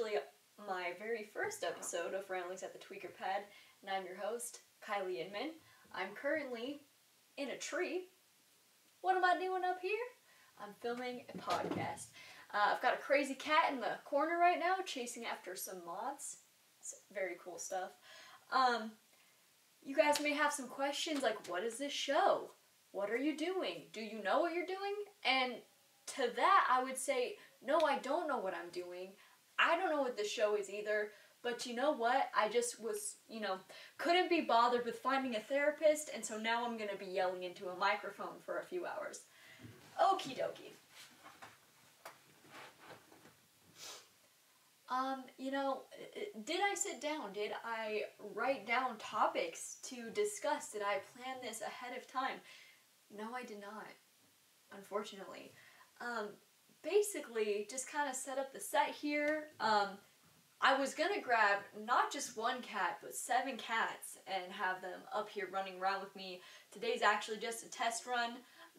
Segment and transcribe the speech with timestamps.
[0.00, 0.18] actually
[0.66, 3.42] my very first episode of Ramblings at the Tweaker Pad,
[3.82, 5.50] and I'm your host, Kylie Inman.
[5.94, 6.80] I'm currently
[7.36, 8.06] in a tree.
[9.02, 9.92] What am I doing up here?
[10.58, 12.06] I'm filming a podcast.
[12.54, 16.38] Uh, I've got a crazy cat in the corner right now chasing after some moths.
[16.80, 17.90] It's very cool stuff.
[18.52, 18.92] Um,
[19.82, 22.52] you guys may have some questions like, what is this show?
[22.92, 23.84] What are you doing?
[23.92, 24.94] Do you know what you're doing?
[25.24, 25.54] And
[26.16, 29.10] to that, I would say, no, I don't know what I'm doing.
[29.60, 31.10] I don't know what the show is either.
[31.42, 32.28] But you know what?
[32.36, 33.56] I just was, you know,
[33.96, 37.68] couldn't be bothered with finding a therapist, and so now I'm gonna be yelling into
[37.68, 39.20] a microphone for a few hours.
[39.98, 40.74] Okie dokie.
[44.90, 45.82] Um, you know,
[46.44, 47.32] did I sit down?
[47.32, 48.02] Did I
[48.34, 50.72] write down topics to discuss?
[50.72, 52.40] Did I plan this ahead of time?
[53.16, 53.86] No, I did not,
[54.76, 55.52] unfortunately.
[56.00, 56.30] Um,
[56.82, 59.48] basically, just kind of set up the set here.
[59.60, 59.88] Um,
[60.62, 65.28] I was gonna grab not just one cat, but seven cats and have them up
[65.30, 66.42] here running around with me.
[66.70, 68.32] Today's actually just a test run.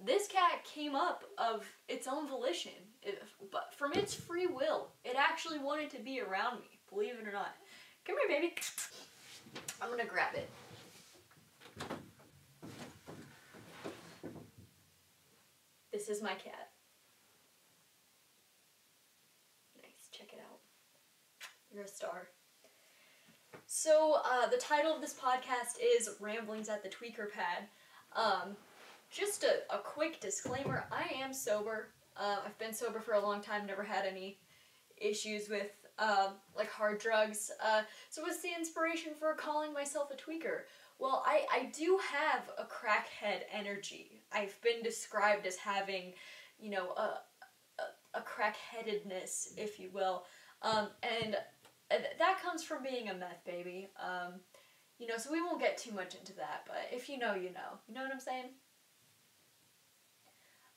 [0.04, 4.90] This cat came up of its own volition, it, but from its free will.
[5.04, 7.56] It actually wanted to be around me, believe it or not.
[8.06, 8.56] Come here, baby.
[9.82, 10.50] I'm gonna grab it.
[15.92, 16.70] This is my cat.
[19.76, 20.60] Nice, check it out.
[21.74, 22.28] You're a star.
[23.66, 27.68] So, uh, the title of this podcast is Ramblings at the Tweaker Pad.
[28.14, 28.58] Um,
[29.10, 31.88] just a, a quick disclaimer I am sober.
[32.18, 34.38] Uh, I've been sober for a long time, never had any
[34.98, 37.52] issues with uh, like hard drugs.
[37.64, 40.64] Uh, so, what's the inspiration for calling myself a tweaker?
[41.00, 44.24] Well, I, I do have a crackhead energy.
[44.34, 46.14] I've been described as having,
[46.60, 47.20] you know, a,
[47.80, 50.26] a, a crackheadedness, if you will.
[50.62, 51.38] Um, and
[52.20, 53.90] that comes from being a meth baby.
[54.02, 54.40] Um,
[54.98, 57.52] you know, so we won't get too much into that, but if you know, you
[57.52, 57.80] know.
[57.88, 58.52] You know what I'm saying?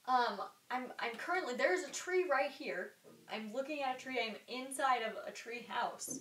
[0.06, 2.92] Um, I'm, I'm currently, there's a tree right here.
[3.32, 4.18] I'm looking at a tree.
[4.22, 6.20] I'm inside of a tree house.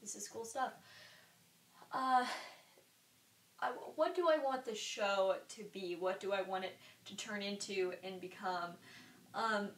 [0.00, 0.72] This is cool stuff.
[1.92, 2.24] Uh,
[3.60, 5.96] I, what do I want the show to be?
[5.98, 8.72] What do I want it to turn into and become?
[9.34, 9.70] Um,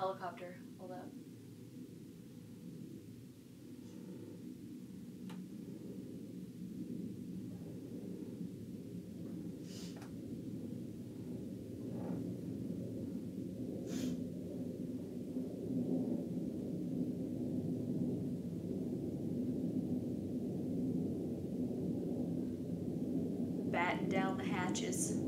[0.00, 0.56] helicopter.
[0.78, 1.04] Hold up.
[23.70, 25.18] Batten down the hatches.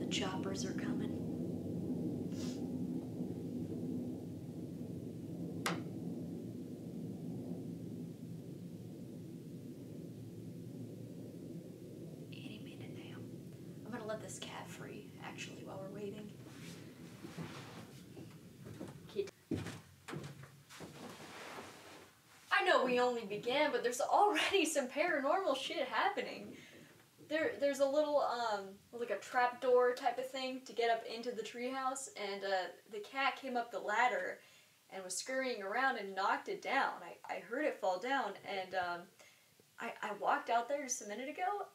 [0.00, 1.14] The choppers are coming.
[12.32, 13.18] Any minute now.
[13.86, 16.30] I'm gonna let this cat free, actually, while we're waiting.
[22.50, 26.56] I know we only began, but there's already some paranormal shit happening.
[27.28, 31.04] There, there's a little, um, like a trap door type of thing to get up
[31.06, 34.38] into the treehouse, and uh, the cat came up the ladder
[34.90, 36.94] and was scurrying around and knocked it down.
[37.02, 39.00] I, I heard it fall down, and um,
[39.78, 41.66] I, I walked out there just a minute ago.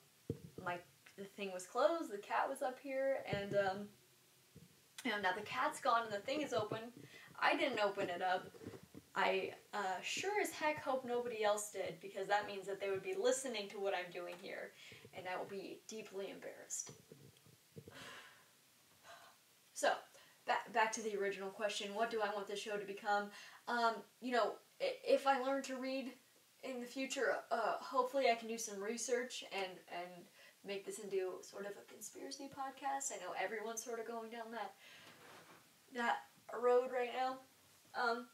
[1.17, 2.11] The thing was closed.
[2.11, 3.87] The cat was up here, and um,
[5.05, 6.79] you know, now the cat's gone and the thing is open.
[7.39, 8.47] I didn't open it up.
[9.15, 13.03] I uh, sure as heck hope nobody else did because that means that they would
[13.03, 14.71] be listening to what I'm doing here,
[15.15, 16.91] and I will be deeply embarrassed.
[19.73, 19.91] So,
[20.47, 23.29] back back to the original question: What do I want the show to become?
[23.67, 26.13] Um, you know, if I learn to read
[26.63, 30.25] in the future, uh, hopefully I can do some research and and
[30.65, 33.11] make this into sort of a conspiracy podcast.
[33.11, 34.73] I know everyone's sort of going down that
[35.95, 36.17] that
[36.59, 37.37] road right now.
[37.95, 38.27] Um,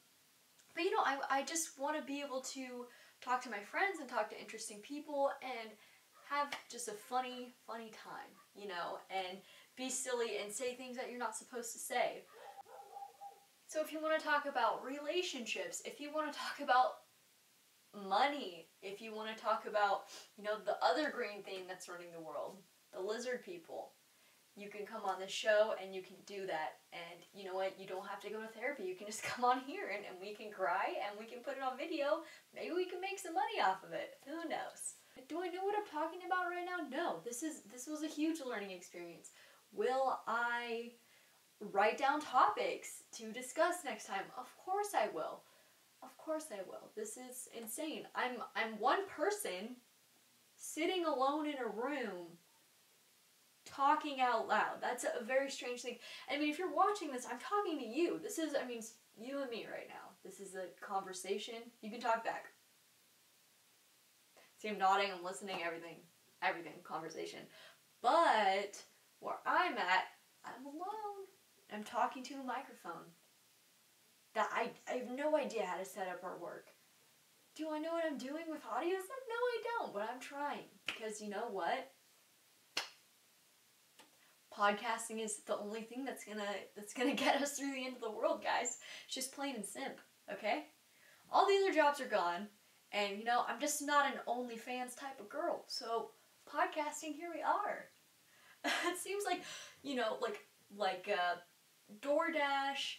[0.74, 2.86] but you know, I, I just want to be able to
[3.22, 5.72] talk to my friends and talk to interesting people and
[6.30, 9.40] have just a funny, funny time, you know, and
[9.76, 12.24] be silly and say things that you're not supposed to say.
[13.68, 17.09] So if you want to talk about relationships, if you want to talk about
[18.08, 20.04] money, if you want to talk about,
[20.38, 22.58] you know, the other green thing that's running the world,
[22.94, 23.92] the lizard people,
[24.56, 26.84] you can come on the show and you can do that.
[26.92, 27.80] And you know what?
[27.80, 28.84] You don't have to go to therapy.
[28.84, 31.58] You can just come on here and, and we can cry and we can put
[31.58, 32.22] it on video.
[32.54, 34.20] Maybe we can make some money off of it.
[34.26, 35.00] Who knows?
[35.28, 36.88] Do I know what I'm talking about right now?
[36.90, 37.20] No.
[37.24, 39.32] This is this was a huge learning experience.
[39.74, 40.92] Will I
[41.72, 44.24] write down topics to discuss next time?
[44.38, 45.44] Of course I will.
[46.02, 46.92] Of course I will.
[46.96, 48.08] This is insane.
[48.16, 49.76] I'm I'm one person
[50.56, 52.38] sitting alone in a room
[53.66, 54.82] talking out loud.
[54.82, 55.98] That's a very strange thing.
[56.32, 58.20] I mean, if you're watching this, I'm talking to you.
[58.22, 58.82] This is I mean,
[59.18, 60.10] you and me right now.
[60.24, 61.56] This is a conversation.
[61.82, 62.46] You can talk back.
[64.58, 65.98] See, I'm nodding, I'm listening, everything,
[66.42, 67.40] everything, conversation.
[68.02, 68.82] But
[69.20, 70.06] where I'm at,
[70.44, 71.28] I'm alone.
[71.72, 73.08] I'm talking to a microphone.
[74.36, 76.68] That I, I have no idea how to set up our work.
[77.56, 79.18] Do I know what I'm doing with audio stuff?
[79.28, 80.66] No, I don't, but I'm trying.
[80.86, 81.92] Because you know what?
[84.56, 88.02] Podcasting is the only thing that's gonna that's gonna get us through the end of
[88.02, 88.78] the world, guys.
[89.06, 90.00] It's just plain and simp,
[90.32, 90.66] okay?
[91.32, 92.48] All the other jobs are gone,
[92.92, 95.66] and you know, I'm just not an OnlyFans type of girl.
[95.68, 96.12] So
[96.48, 97.86] podcasting, here we are.
[98.66, 99.42] it seems like,
[99.84, 100.40] you know, like
[100.76, 101.38] like uh,
[102.02, 102.96] DoorDash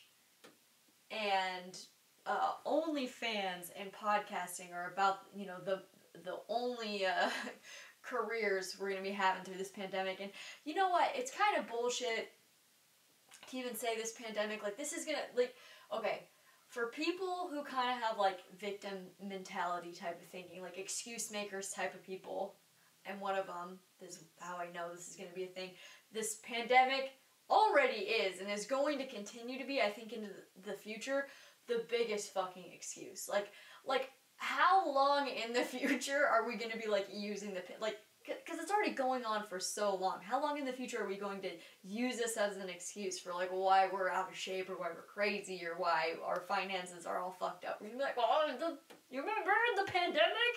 [1.11, 1.79] and
[2.27, 5.83] uh, OnlyFans and podcasting are about you know the
[6.25, 7.31] the only uh,
[8.03, 10.21] careers we're gonna be having through this pandemic.
[10.21, 10.31] And
[10.65, 11.11] you know what?
[11.15, 12.33] It's kind of bullshit
[13.51, 14.63] to even say this pandemic.
[14.63, 15.55] Like this is gonna like
[15.97, 16.21] okay
[16.71, 21.71] for people who kind of have like victim mentality type of thinking, like excuse makers
[21.71, 22.55] type of people.
[23.07, 25.71] And one of them, this is how I know this is to be a thing.
[26.13, 27.13] This pandemic
[27.51, 30.29] already is and is going to continue to be, I think, into
[30.65, 31.27] the future,
[31.67, 33.29] the biggest fucking excuse.
[33.29, 33.49] Like,
[33.85, 37.97] like how long in the future are we going to be like using the like?
[38.27, 40.19] Because it's already going on for so long.
[40.23, 41.51] How long in the future are we going to
[41.83, 45.07] use this as an excuse for like why we're out of shape or why we're
[45.13, 47.79] crazy or why our finances are all fucked up?
[47.81, 48.79] We're gonna be like, well, the,
[49.11, 50.55] you remember the pandemic?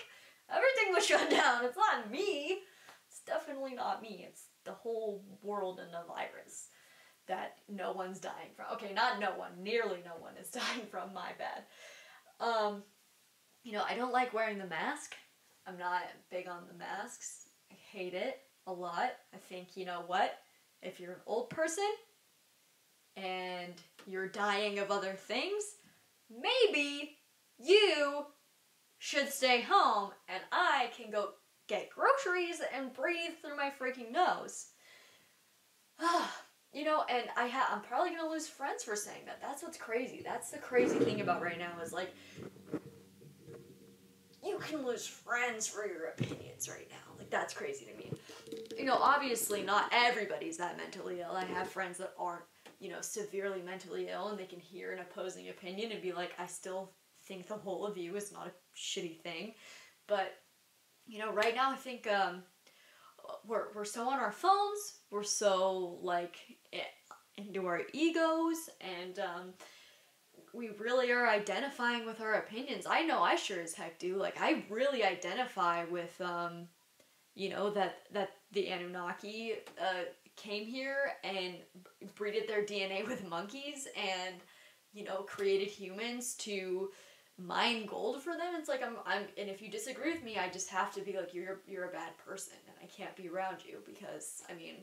[0.52, 1.64] Everything was shut down.
[1.64, 2.60] It's not me.
[3.08, 4.26] It's definitely not me.
[4.28, 6.68] It's the whole world and the virus
[7.28, 8.66] that no one's dying from.
[8.74, 11.64] Okay, not no one, nearly no one is dying from, my bad.
[12.40, 12.84] Um,
[13.64, 15.16] you know, I don't like wearing the mask.
[15.66, 17.50] I'm not big on the masks.
[17.72, 19.12] I hate it a lot.
[19.34, 20.38] I think, you know what?
[20.82, 21.90] If you're an old person
[23.16, 23.74] and
[24.06, 25.64] you're dying of other things,
[26.30, 27.18] maybe
[27.58, 28.26] you
[28.98, 31.32] should stay home and I can go
[31.68, 34.68] get groceries and breathe through my freaking nose.
[36.74, 39.40] you know, and I ha- I'm probably gonna lose friends for saying that.
[39.42, 40.22] That's what's crazy.
[40.24, 42.14] That's the crazy thing about right now is like
[44.44, 47.18] you can lose friends for your opinions right now.
[47.18, 48.12] Like that's crazy to me.
[48.78, 51.32] You know, obviously not everybody's that mentally ill.
[51.32, 52.44] I have friends that aren't,
[52.80, 56.34] you know, severely mentally ill and they can hear an opposing opinion and be like,
[56.38, 56.92] I still
[57.26, 59.54] think the whole of you is not a shitty thing.
[60.08, 60.34] But,
[61.06, 62.44] you know, right now I think um,
[63.46, 66.36] we're, we're so on our phones, we're so like
[67.38, 69.54] into our egos and um,
[70.54, 72.86] we really are identifying with our opinions.
[72.88, 74.18] I know I sure as heck do.
[74.18, 76.68] Like I really identify with um
[77.36, 80.04] you know that that the Anunnaki uh
[80.36, 81.56] came here and
[82.16, 84.36] breeded their DNA with monkeys and
[84.94, 86.92] you know created humans to
[87.40, 88.54] mine gold for them.
[88.56, 91.14] It's like I'm I'm and if you disagree with me, I just have to be
[91.14, 94.76] like you're you're a bad person and I can't be around you because I mean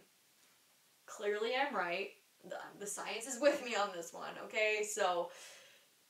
[1.11, 2.11] clearly I'm right.
[2.49, 4.87] The, the science is with me on this one, okay?
[4.89, 5.31] So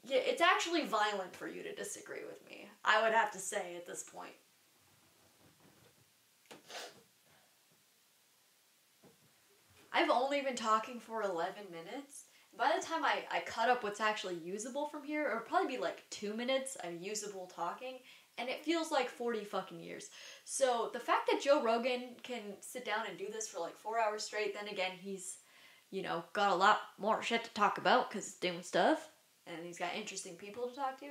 [0.04, 2.69] yeah, it's actually violent for you to disagree with me.
[2.85, 4.33] I would have to say at this point.
[9.92, 12.26] I've only been talking for 11 minutes.
[12.57, 15.83] By the time I, I cut up what's actually usable from here, it'll probably be
[15.83, 17.99] like two minutes of usable talking,
[18.40, 20.09] and it feels like 40 fucking years.
[20.44, 24.00] So the fact that Joe Rogan can sit down and do this for like four
[24.00, 25.38] hours straight, then again, he's,
[25.90, 29.11] you know, got a lot more shit to talk about because he's doing stuff
[29.47, 31.11] and he's got interesting people to talk to.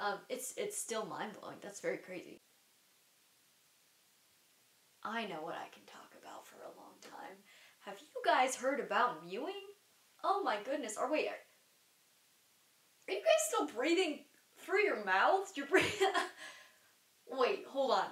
[0.00, 1.56] Um, it's it's still mind blowing.
[1.62, 2.40] That's very crazy.
[5.02, 7.36] I know what I can talk about for a long time.
[7.80, 9.54] Have you guys heard about mewing?
[10.22, 10.96] Oh my goodness.
[11.00, 11.38] Or wait, are,
[13.08, 14.20] are you guys still breathing
[14.58, 15.52] through your mouths?
[15.56, 16.08] You're breathing.
[17.30, 18.06] wait, hold on.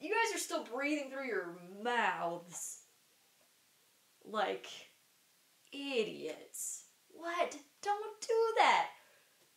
[0.00, 2.80] You guys are still breathing through your mouths.
[4.22, 4.66] Like
[5.72, 6.84] idiots.
[7.08, 7.56] What?
[7.82, 8.88] Don't do that.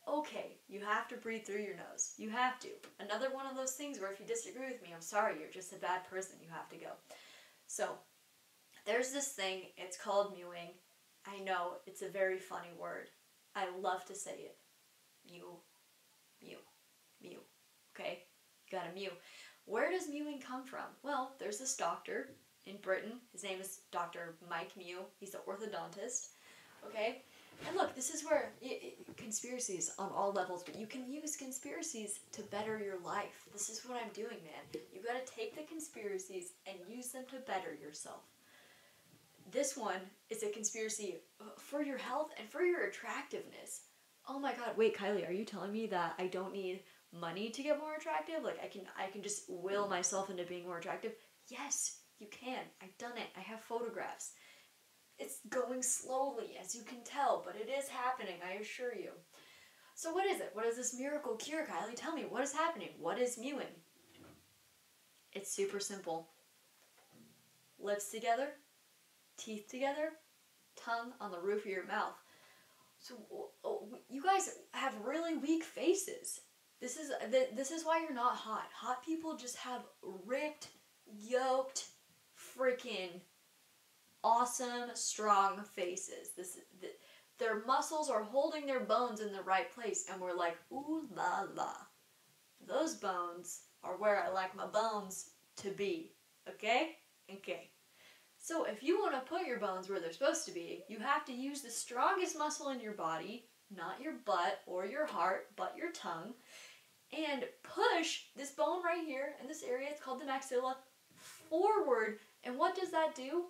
[0.08, 2.14] Okay, you have to breathe through your nose.
[2.16, 2.68] You have to.
[2.98, 5.74] Another one of those things where if you disagree with me, I'm sorry, you're just
[5.74, 6.36] a bad person.
[6.40, 6.92] You have to go.
[7.66, 7.90] So,
[8.86, 10.70] there's this thing, it's called mewing.
[11.26, 13.08] I know, it's a very funny word.
[13.54, 14.56] I love to say it.
[15.30, 15.58] Mew.
[16.42, 16.56] Mew.
[17.20, 17.40] mew.
[17.94, 18.20] Okay?
[18.66, 19.10] You gotta mew.
[19.68, 20.86] Where does mewing come from?
[21.02, 22.30] Well, there's this doctor
[22.64, 23.12] in Britain.
[23.32, 24.34] His name is Dr.
[24.48, 25.00] Mike Mew.
[25.20, 26.28] He's an orthodontist.
[26.86, 27.22] Okay?
[27.66, 31.36] And look, this is where it, it, conspiracies on all levels, but you can use
[31.36, 33.46] conspiracies to better your life.
[33.52, 34.82] This is what I'm doing, man.
[34.94, 38.22] You gotta take the conspiracies and use them to better yourself.
[39.50, 43.82] This one is a conspiracy uh, for your health and for your attractiveness.
[44.28, 46.80] Oh my god, wait, Kylie, are you telling me that I don't need
[47.12, 48.42] money to get more attractive?
[48.42, 51.12] Like I can I can just will myself into being more attractive?
[51.48, 52.60] Yes, you can.
[52.82, 53.28] I've done it.
[53.36, 54.32] I have photographs.
[55.18, 59.10] It's going slowly, as you can tell, but it is happening, I assure you.
[59.96, 60.50] So what is it?
[60.52, 61.96] What is this miracle cure, Kylie?
[61.96, 62.90] Tell me, what is happening?
[63.00, 63.66] What is mewing?
[65.32, 66.28] It's super simple.
[67.80, 68.50] Lips together,
[69.36, 70.12] teeth together,
[70.76, 72.14] tongue on the roof of your mouth.
[73.00, 73.14] So
[73.64, 76.40] oh, you guys have really weak faces.
[76.80, 77.10] This is
[77.54, 78.68] this is why you're not hot.
[78.72, 79.82] Hot people just have
[80.26, 80.68] ripped,
[81.06, 81.86] yoked,
[82.56, 83.20] freaking
[84.22, 86.30] awesome, strong faces.
[86.36, 86.88] This the,
[87.38, 91.46] their muscles are holding their bones in the right place, and we're like, ooh la
[91.54, 91.72] la.
[92.66, 96.12] Those bones are where I like my bones to be.
[96.48, 96.96] Okay?
[97.32, 97.70] Okay.
[98.38, 101.24] So if you want to put your bones where they're supposed to be, you have
[101.26, 105.74] to use the strongest muscle in your body, not your butt or your heart, but
[105.76, 106.34] your tongue,
[107.12, 110.74] and push this bone right here in this area, it's called the maxilla,
[111.48, 112.18] forward.
[112.44, 113.46] And what does that do?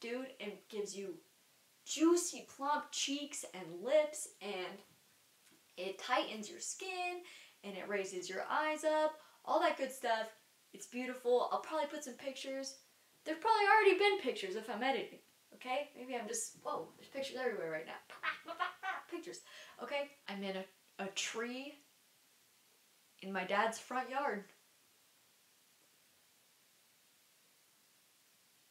[0.00, 1.14] Dude, it gives you
[1.86, 4.78] juicy, plump cheeks and lips, and
[5.76, 7.22] it tightens your skin,
[7.64, 9.12] and it raises your eyes up,
[9.44, 10.28] all that good stuff.
[10.72, 11.48] It's beautiful.
[11.50, 12.76] I'll probably put some pictures.
[13.24, 15.18] There's probably already been pictures if I'm editing.
[15.54, 15.88] Okay?
[15.96, 18.52] Maybe I'm just, whoa, there's pictures everywhere right now.
[19.10, 19.40] Pictures.
[19.82, 20.08] Okay?
[20.28, 20.64] I'm in a,
[21.02, 21.74] a tree
[23.22, 24.44] in my dad's front yard.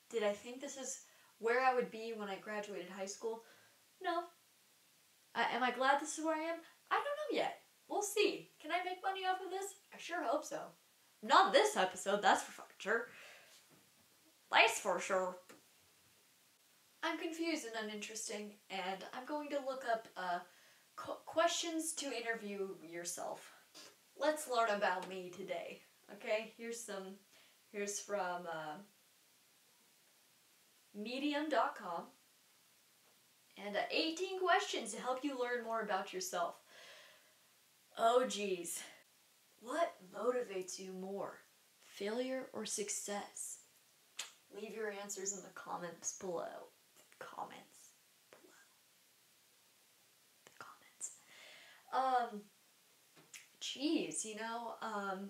[0.09, 1.01] Did I think this is
[1.37, 3.43] where I would be when I graduated high school?
[4.01, 4.23] No.
[5.35, 6.57] Uh, am I glad this is where I am?
[6.89, 7.59] I don't know yet.
[7.87, 8.49] We'll see.
[8.61, 9.75] Can I make money off of this?
[9.93, 10.59] I sure hope so.
[11.21, 13.07] Not this episode, that's for fucking sure.
[14.51, 15.37] That's for sure.
[17.03, 20.39] I'm confused and uninteresting, and I'm going to look up uh,
[21.25, 23.53] questions to interview yourself.
[24.19, 25.79] Let's learn about me today.
[26.15, 27.15] Okay, here's some.
[27.71, 28.77] Here's from uh,
[30.93, 32.03] Medium.com,
[33.65, 36.55] and uh, 18 questions to help you learn more about yourself.
[37.97, 38.81] Oh, geez.
[39.61, 41.39] What motivates you more,
[41.83, 43.59] failure or success?
[44.53, 46.71] Leave your answers in the comments below.
[47.19, 47.91] Comments
[48.31, 48.51] below.
[50.45, 52.31] The comments.
[52.33, 52.41] Um,
[53.73, 55.29] geez, you know, um,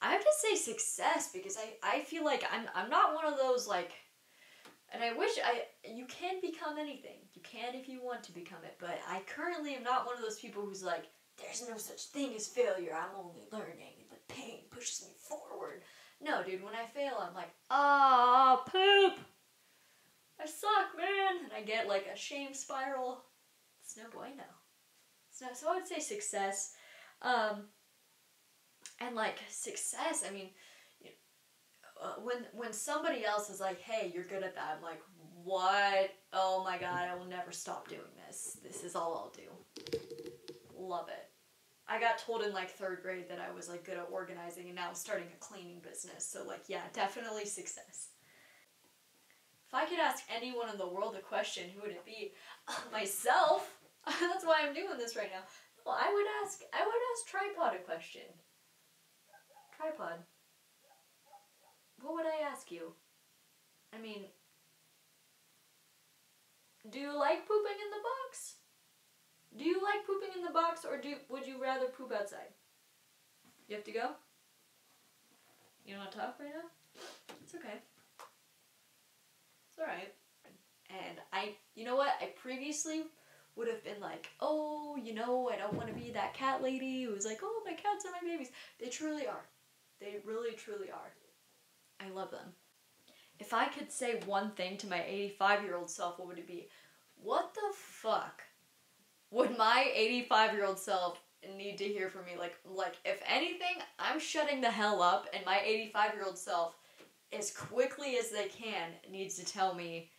[0.00, 3.38] I have to say success because I, I feel like I'm, I'm not one of
[3.38, 3.92] those like,
[4.92, 7.20] and I wish I, you can become anything.
[7.32, 10.22] You can if you want to become it, but I currently am not one of
[10.22, 11.06] those people who's like,
[11.38, 12.94] there's no such thing as failure.
[12.94, 14.04] I'm only learning.
[14.10, 15.82] The pain pushes me forward.
[16.22, 19.18] No, dude, when I fail, I'm like, ah, oh, poop.
[20.40, 21.44] I suck, man.
[21.44, 23.24] And I get like a shame spiral.
[23.82, 24.44] It's no bueno.
[25.34, 26.74] So, so I would say success.
[27.20, 27.64] Um,
[29.00, 30.50] and like success, I mean,
[31.00, 34.82] you know, uh, when when somebody else is like, "Hey, you're good at that," I'm
[34.82, 35.02] like,
[35.42, 36.14] "What?
[36.32, 38.58] Oh my god, I will never stop doing this.
[38.62, 39.98] This is all I'll do."
[40.76, 41.30] Love it.
[41.88, 44.76] I got told in like third grade that I was like good at organizing and
[44.76, 46.26] now I'm starting a cleaning business.
[46.26, 48.08] So like yeah, definitely success.
[49.66, 52.32] If I could ask anyone in the world a question, who would it be?
[52.92, 53.83] Myself.
[54.20, 55.42] That's why I'm doing this right now.
[55.84, 58.22] Well, I would ask I would ask tripod a question.
[59.76, 60.18] Tripod.
[62.00, 62.92] What would I ask you?
[63.94, 64.24] I mean,
[66.90, 68.56] do you like pooping in the box?
[69.56, 72.52] Do you like pooping in the box or do would you rather poop outside?
[73.68, 74.10] You have to go?
[75.86, 76.68] You don't want to talk right now?
[77.42, 77.80] It's okay.
[79.70, 80.12] It's alright.
[80.90, 82.12] And I, you know what?
[82.20, 83.04] I previously
[83.56, 87.04] would have been like, oh, you know, I don't want to be that cat lady
[87.04, 88.50] who's like, oh, my cats are my babies.
[88.80, 89.44] They truly are.
[90.00, 91.12] They really, truly are.
[92.00, 92.52] I love them.
[93.38, 96.46] If I could say one thing to my 85 year old self, what would it
[96.46, 96.68] be?
[97.16, 98.42] What the fuck
[99.30, 101.20] would my 85 year old self
[101.56, 102.32] need to hear from me?
[102.38, 106.76] Like, like if anything, I'm shutting the hell up, and my 85 year old self,
[107.36, 110.10] as quickly as they can, needs to tell me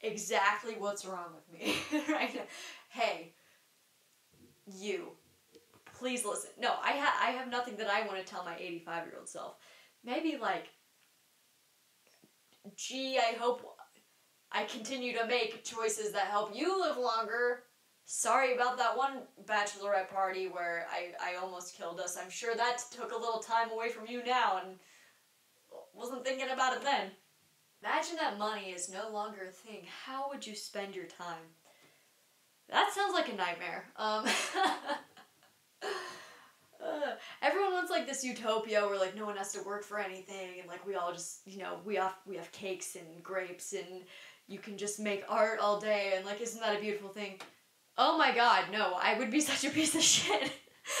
[0.00, 1.76] exactly what's wrong with me
[2.12, 2.42] right now.
[2.88, 3.32] Hey,
[4.78, 5.08] you
[5.98, 6.50] please listen.
[6.58, 9.28] No, I ha- I have nothing that I want to tell my 85 year old
[9.28, 9.56] self.
[10.04, 10.66] Maybe like,
[12.76, 13.76] gee, I hope
[14.52, 17.64] I continue to make choices that help you live longer.
[18.04, 22.16] Sorry about that one bachelorette party where I, I almost killed us.
[22.16, 24.76] I'm sure that took a little time away from you now and
[25.92, 27.10] wasn't thinking about it then.
[27.82, 29.86] Imagine that money is no longer a thing.
[30.04, 31.54] How would you spend your time?
[32.70, 33.84] That sounds like a nightmare.
[33.96, 34.26] Um,
[37.42, 40.68] everyone wants like this utopia where like no one has to work for anything and
[40.68, 44.02] like we all just you know we have we have cakes and grapes and
[44.48, 47.40] you can just make art all day and like isn't that a beautiful thing?
[47.98, 50.52] Oh my god, no, I would be such a piece of shit.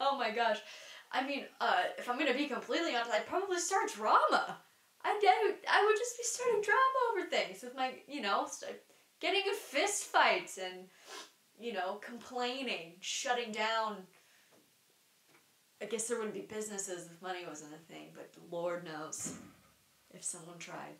[0.00, 0.58] oh my gosh.
[1.14, 4.58] I mean, uh, if I'm gonna be completely honest, I'd probably start drama.
[5.04, 5.20] I'd,
[5.70, 6.80] I would just be starting drama
[7.12, 8.48] over things with my, you know,
[9.20, 10.88] getting in fist fights and,
[11.58, 13.98] you know, complaining, shutting down.
[15.80, 19.34] I guess there wouldn't be businesses if money wasn't a thing, but Lord knows
[20.12, 20.96] if someone tried.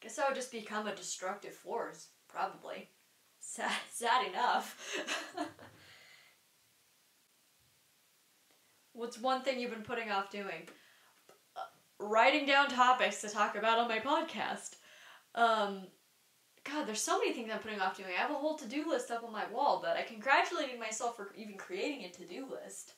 [0.00, 2.88] Guess I would just become a destructive force, probably.
[3.40, 4.78] Sad, sad enough.
[8.92, 10.68] What's one thing you've been putting off doing?
[11.56, 11.60] Uh,
[11.98, 14.76] writing down topics to talk about on my podcast.
[15.34, 15.86] Um,
[16.64, 18.10] God, there's so many things I'm putting off doing.
[18.16, 21.16] I have a whole to do list up on my wall that I congratulated myself
[21.16, 22.94] for even creating a to do list.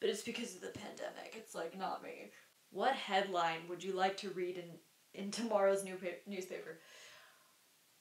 [0.00, 1.34] But it's because of the pandemic.
[1.36, 2.32] It's like not me.
[2.70, 4.70] What headline would you like to read in,
[5.14, 6.80] in tomorrow's new pa- newspaper?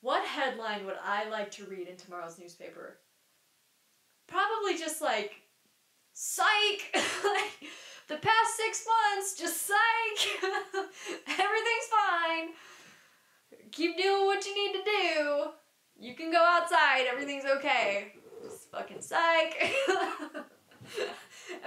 [0.01, 2.97] What headline would I like to read in tomorrow's newspaper?
[4.27, 5.33] Probably just like
[6.25, 6.95] psych.
[7.23, 7.69] Like,
[8.07, 10.43] the past six months just psych.
[11.27, 12.49] Everything's fine.
[13.71, 15.45] Keep doing what you need to do.
[15.99, 17.05] You can go outside.
[17.11, 18.13] Everything's okay.
[18.43, 19.55] Just fucking psych.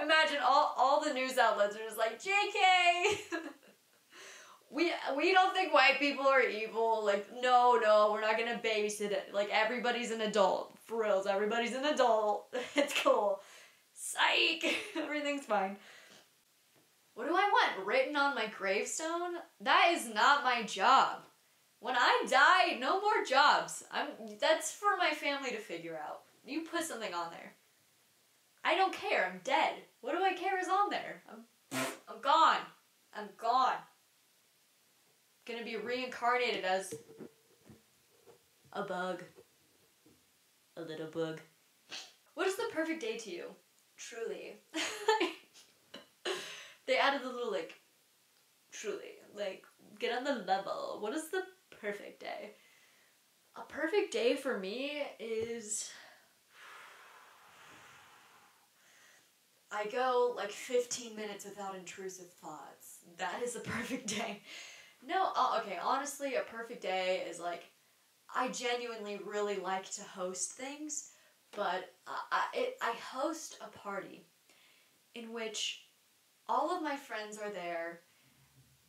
[0.01, 3.27] Imagine all, all the news outlets are just like jk
[4.71, 7.03] we we don't think white people are evil.
[7.03, 9.33] Like no no we're not gonna babysit it.
[9.33, 10.77] Like everybody's an adult.
[10.85, 12.53] For reals everybody's an adult.
[12.75, 13.41] It's cool
[14.01, 14.77] Psych!
[14.97, 15.75] Everything's fine.
[17.15, 19.33] What do I want written on my gravestone?
[19.59, 21.19] That is not my job.
[21.81, 23.83] When I die, no more jobs.
[23.91, 24.07] I'm
[24.39, 26.21] that's for my family to figure out.
[26.45, 27.53] You put something on there.
[28.63, 29.29] I don't care.
[29.31, 29.75] I'm dead.
[30.01, 31.21] What do I care is on there?
[31.29, 32.61] I'm I'm gone.
[33.13, 33.77] I'm gone.
[35.45, 36.93] Gonna be reincarnated as
[38.71, 39.23] a bug.
[40.77, 41.41] A little bug.
[42.35, 43.43] What is the perfect day to you?
[43.99, 44.55] Truly.
[46.87, 47.73] they added a little like,
[48.71, 49.63] truly, like
[49.99, 50.97] get on the level.
[51.01, 51.43] What is the
[51.81, 52.55] perfect day?
[53.55, 55.89] A perfect day for me is.
[59.71, 62.99] I go like 15 minutes without intrusive thoughts.
[63.17, 64.41] That is a perfect day.
[65.05, 67.65] No, uh, okay, honestly, a perfect day is like
[68.33, 71.11] I genuinely really like to host things
[71.55, 74.25] but I, it, I host a party
[75.15, 75.85] in which
[76.47, 78.01] all of my friends are there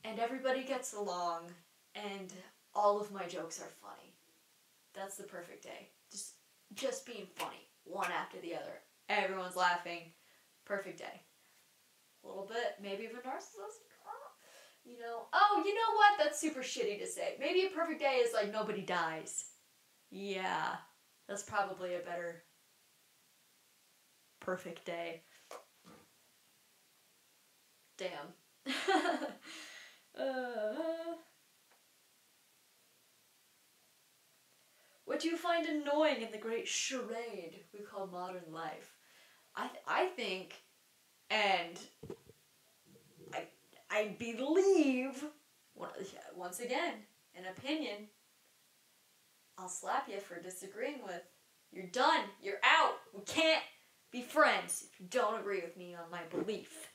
[0.05, 1.51] and everybody gets along
[1.95, 2.33] and
[2.75, 4.15] all of my jokes are funny.
[4.95, 5.89] That's the perfect day.
[6.11, 6.35] Just
[6.75, 8.83] just being funny, one after the other.
[9.09, 10.13] Everyone's laughing.
[10.65, 11.23] Perfect day.
[12.23, 13.83] A little bit, maybe of a narcissist.
[14.07, 14.31] Uh,
[14.85, 16.13] you know, oh, you know what?
[16.19, 17.35] That's super shitty to say.
[17.41, 19.47] Maybe a perfect day is like nobody dies.
[20.11, 20.77] Yeah,
[21.29, 22.43] that's probably a better
[24.41, 25.23] perfect day.
[27.97, 28.35] Damn.
[30.19, 30.23] uh,
[35.05, 38.95] what do you find annoying in the great charade we call modern life?
[39.55, 40.55] I, th- I think,
[41.31, 41.79] and
[43.35, 43.45] I,
[43.91, 45.23] I believe,
[46.35, 46.95] once again,
[47.35, 48.09] an opinion,
[49.59, 51.23] I'll slap you for disagreeing with.
[51.73, 52.25] You're done.
[52.43, 52.95] You're out.
[53.15, 53.63] We can't
[54.11, 56.89] be friends if you don't agree with me on my belief.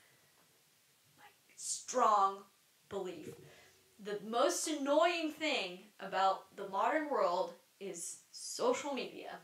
[1.18, 1.24] My
[1.56, 2.38] strong
[2.88, 3.30] belief.
[4.02, 9.38] The most annoying thing about the modern world is social media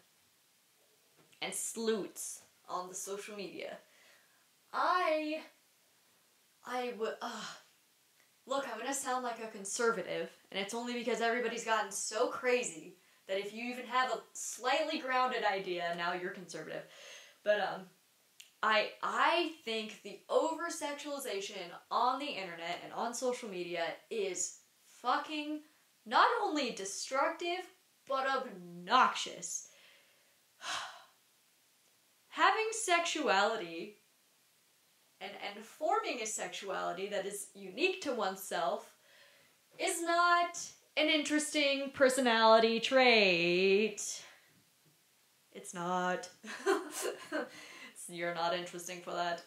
[1.40, 3.76] and sleuths on the social media.
[4.72, 5.42] I
[6.64, 7.42] I would uh
[8.46, 12.96] look, I'm gonna sound like a conservative, and it's only because everybody's gotten so crazy
[13.28, 16.82] that if you even have a slightly grounded idea, now you're conservative.
[17.44, 17.82] But um,
[18.62, 24.58] I I think the over sexualization on the internet and on social media is
[25.02, 25.62] fucking
[26.06, 27.66] not only destructive
[28.08, 29.68] but obnoxious.
[32.28, 33.98] having sexuality
[35.20, 38.96] and, and forming a sexuality that is unique to oneself
[39.78, 40.58] is not
[40.96, 44.22] an interesting personality trait.
[45.54, 46.28] It's not.
[48.08, 49.42] You're not interesting for that.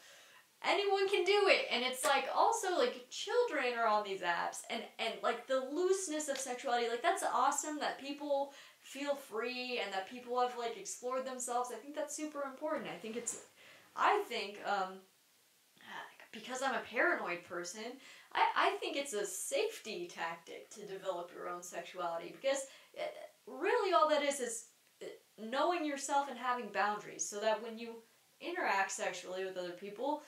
[0.67, 4.81] Anyone can do it, and it's like also like children are on these apps, and
[4.99, 10.09] and like the looseness of sexuality, like that's awesome that people feel free and that
[10.09, 11.71] people have like explored themselves.
[11.73, 12.87] I think that's super important.
[12.89, 13.41] I think it's,
[13.95, 14.99] I think um,
[16.35, 17.81] because I'm a paranoid person,
[18.33, 22.59] I, I think it's a safety tactic to develop your own sexuality because
[22.93, 23.13] it,
[23.47, 24.65] uh, really all that is is
[25.37, 27.95] knowing yourself and having boundaries so that when you
[28.41, 30.21] interact sexually with other people,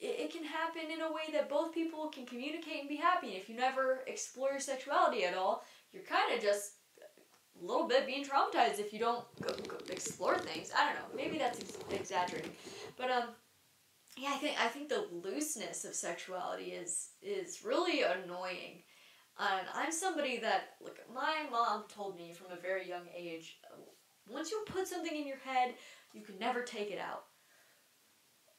[0.00, 3.28] it, it can happen in a way that both people can communicate and be happy.
[3.28, 7.86] And if you never explore your sexuality at all, you're kind of just a little
[7.86, 10.70] bit being traumatized if you don't go, go explore things.
[10.76, 11.16] I don't know.
[11.16, 12.52] Maybe that's ex- exaggerating,
[12.96, 13.28] but um,
[14.16, 18.82] yeah, I think I think the looseness of sexuality is is really annoying.
[19.38, 23.58] And I'm somebody that like my mom told me from a very young age,
[24.28, 25.74] once you put something in your head,
[26.12, 27.24] you can never take it out.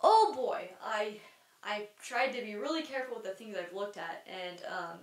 [0.02, 1.20] Oh boy, I
[1.64, 5.00] I tried to be really careful with the things I've looked at, and um,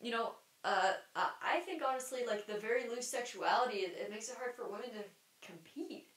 [0.00, 0.32] you know,
[0.64, 4.64] uh, I think honestly, like the very loose sexuality, it, it makes it hard for
[4.64, 6.08] women to compete.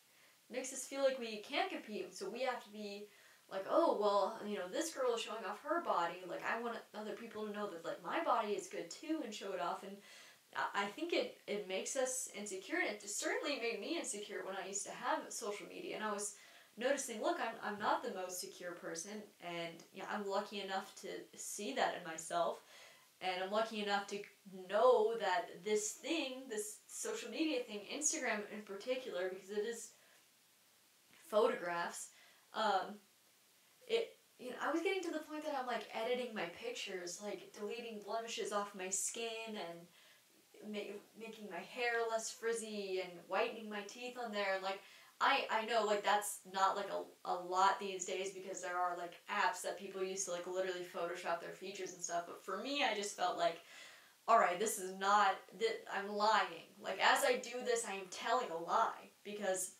[0.49, 3.07] It makes us feel like we can't compete, so we have to be
[3.49, 6.17] like, oh, well, you know, this girl is showing off her body.
[6.27, 9.33] Like, I want other people to know that, like, my body is good too and
[9.33, 9.83] show it off.
[9.83, 9.95] And
[10.73, 12.77] I think it, it makes us insecure.
[12.79, 15.95] And it certainly made me insecure when I used to have social media.
[15.95, 16.35] And I was
[16.77, 19.23] noticing, look, I'm, I'm not the most secure person.
[19.41, 22.59] And, yeah, I'm lucky enough to see that in myself.
[23.21, 24.19] And I'm lucky enough to
[24.69, 29.91] know that this thing, this social media thing, Instagram in particular, because it is
[31.29, 32.09] photographs,
[32.53, 32.95] um,
[33.87, 37.19] it you know, I was getting to the point that I'm like editing my pictures,
[37.23, 39.79] like deleting blemishes off my skin and
[40.69, 44.55] making my hair less frizzy and whitening my teeth on there.
[44.55, 44.79] And like,
[45.19, 48.97] I, I know like that's not like a, a lot these days because there are
[48.97, 52.25] like apps that people use to like literally Photoshop their features and stuff.
[52.27, 53.57] But for me, I just felt like,
[54.27, 56.67] all right, this is not that I'm lying.
[56.79, 59.71] Like as I do this, I am telling a lie because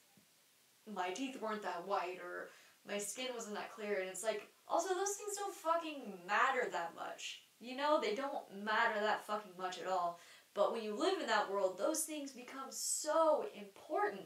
[0.91, 2.49] my teeth weren't that white or
[2.87, 6.93] my skin wasn't that clear, and it's like, also, those things don't fucking matter that
[6.95, 7.41] much.
[7.59, 10.19] You know, they don't matter that fucking much at all.
[10.57, 14.25] But when you live in that world, those things become so important.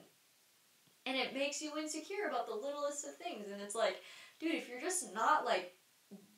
[1.05, 3.47] And it makes you insecure about the littlest of things.
[3.51, 3.97] And it's like,
[4.39, 5.73] dude, if you're just not like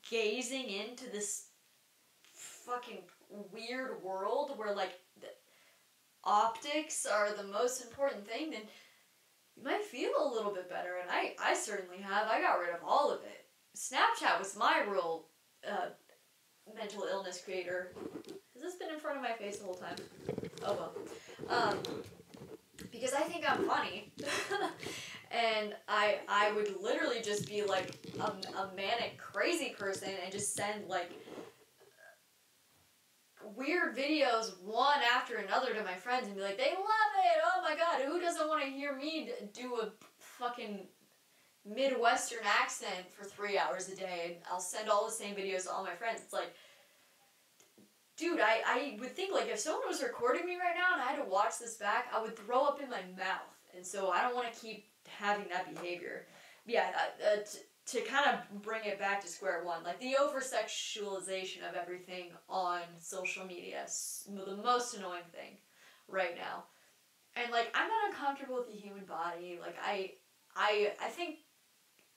[0.10, 1.50] gazing into this
[2.34, 4.94] fucking weird world where like
[6.24, 8.62] optics are the most important thing, then
[9.56, 10.96] you might feel a little bit better.
[11.04, 12.28] And I, I certainly have.
[12.28, 13.46] I got rid of all of it.
[13.78, 15.28] Snapchat was my real
[15.70, 15.90] uh,
[16.76, 17.94] mental illness creator.
[18.64, 19.96] This been in front of my face the whole time?
[20.66, 20.94] Oh well.
[21.50, 21.78] Um,
[22.92, 24.14] because I think I'm funny.
[25.32, 30.56] and I I would literally just be like a, a manic crazy person and just
[30.56, 31.12] send like
[33.58, 37.42] weird videos one after another to my friends and be like, they love it.
[37.54, 40.88] Oh my god, who doesn't want to hear me do a fucking
[41.66, 44.22] Midwestern accent for three hours a day?
[44.26, 46.22] And I'll send all the same videos to all my friends.
[46.24, 46.56] It's like,
[48.18, 51.14] dude, I, I would think like if someone was recording me right now and I
[51.14, 53.54] had to watch this back, I would throw up in my mouth.
[53.76, 56.28] And so I don't want to keep having that behavior.
[56.66, 57.38] But yeah, uh, uh,
[57.86, 62.32] to kind of bring it back to square one, like the over sexualization of everything
[62.48, 65.58] on social media, is the most annoying thing
[66.08, 66.66] right now.
[67.36, 69.60] And like I'm not uncomfortable with the human body.
[69.60, 70.12] Like I,
[70.56, 71.40] I, I think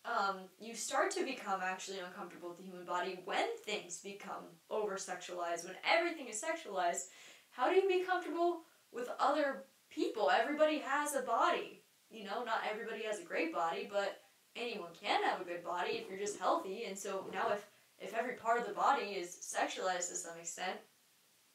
[0.06, 4.94] um, you start to become actually uncomfortable with the human body when things become over
[4.94, 5.64] sexualized.
[5.64, 7.06] When everything is sexualized,
[7.50, 8.60] how do you be comfortable
[8.92, 10.30] with other people?
[10.30, 11.82] Everybody has a body.
[12.10, 14.20] You know, not everybody has a great body, but
[14.54, 16.84] anyone can have a good body if you're just healthy.
[16.84, 17.66] And so now if
[17.98, 20.78] if every part of the body is sexualized to some extent,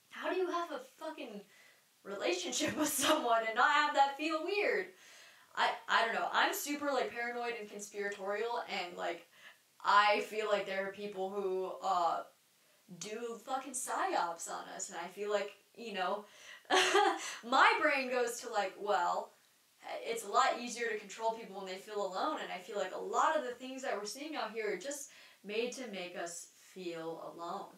[0.09, 1.41] how do you have a fucking
[2.03, 4.87] relationship with someone and not have that feel weird?
[5.55, 6.27] I I don't know.
[6.31, 9.27] I'm super like paranoid and conspiratorial and like
[9.83, 12.21] I feel like there are people who uh
[12.99, 16.25] do fucking psyops on us and I feel like, you know,
[17.47, 19.31] my brain goes to like, well,
[20.03, 22.93] it's a lot easier to control people when they feel alone and i feel like
[22.95, 25.09] a lot of the things that we're seeing out here are just
[25.43, 27.73] made to make us feel alone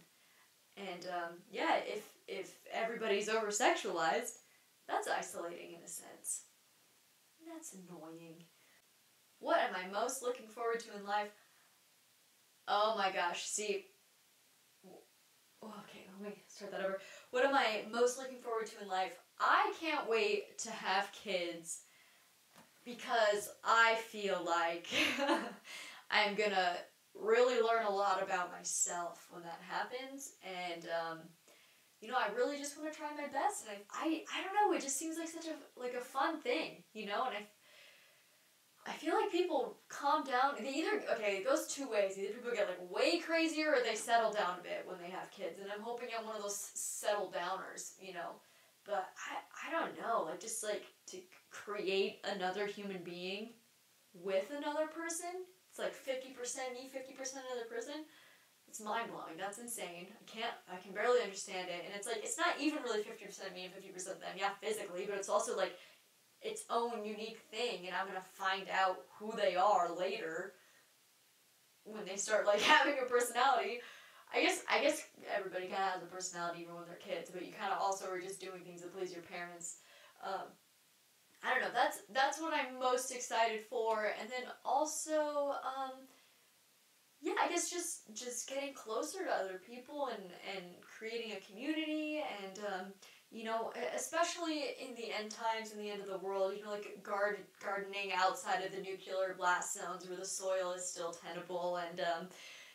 [0.78, 4.40] and um, yeah if if everybody's over sexualized
[4.88, 6.44] that's isolating in a sense
[7.48, 8.44] that's annoying
[9.44, 11.32] what am I most looking forward to in life?
[12.66, 13.88] Oh my gosh, see.
[15.62, 17.00] Okay, let me start that over.
[17.32, 19.20] What am I most looking forward to in life?
[19.42, 21.82] I can't wait to have kids
[22.86, 24.88] because I feel like
[26.12, 26.78] I'm gonna
[27.14, 31.20] really learn a lot about myself when that happens and um,
[32.04, 34.54] you know, I really just want to try my best, and I, I, I don't
[34.54, 34.76] know.
[34.76, 37.24] It just seems like such a like a fun thing, you know.
[37.28, 37.38] And
[38.86, 40.56] I, I feel like people calm down.
[40.60, 42.18] They either okay, it goes two ways.
[42.18, 45.32] Either people get like way crazier, or they settle down a bit when they have
[45.32, 45.60] kids.
[45.62, 48.36] And I'm hoping I'm one of those settle downers, you know.
[48.86, 50.26] But I, I don't know.
[50.28, 51.18] Like just like to
[51.52, 53.52] create another human being
[54.14, 55.48] with another person.
[55.70, 58.04] It's like fifty percent me, fifty percent another person
[58.74, 59.38] it's mind blowing.
[59.38, 60.08] That's insane.
[60.10, 60.58] I can't.
[60.66, 61.86] I can barely understand it.
[61.86, 64.34] And it's like it's not even really fifty percent me and fifty percent them.
[64.36, 65.78] Yeah, physically, but it's also like
[66.42, 70.54] its own unique thing, and I'm gonna find out who they are later
[71.84, 73.78] when they start like having a personality.
[74.34, 77.46] I guess I guess everybody kind of has a personality even when they're kids, but
[77.46, 79.86] you kind of also are just doing things that please your parents.
[80.26, 80.50] Um,
[81.46, 81.76] I don't know.
[81.76, 85.54] That's that's what I'm most excited for, and then also.
[85.62, 86.10] Um,
[87.24, 90.24] yeah, I guess just just getting closer to other people and
[90.56, 92.86] and creating a community and um,
[93.32, 96.72] you know especially in the end times in the end of the world you know
[96.72, 101.78] like guard gardening outside of the nuclear blast zones where the soil is still tenable
[101.78, 102.28] and um,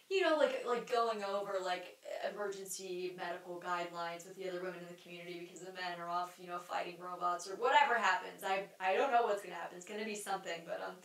[0.08, 1.98] you know like like going over like
[2.32, 6.32] emergency medical guidelines with the other women in the community because the men are off
[6.40, 8.42] you know fighting robots or whatever happens.
[8.42, 9.76] I I don't know what's gonna happen.
[9.76, 10.96] It's gonna be something but um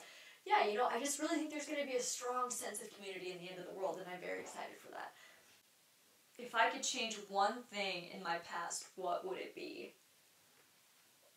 [0.46, 2.94] yeah, you know, I just really think there's going to be a strong sense of
[2.96, 5.14] community in the end of the world, and I'm very excited for that.
[6.38, 9.96] If I could change one thing in my past, what would it be?